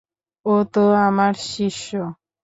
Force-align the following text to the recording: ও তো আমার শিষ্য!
ও 0.45 0.55
তো 0.73 0.83
আমার 1.07 1.33
শিষ্য! 1.49 1.89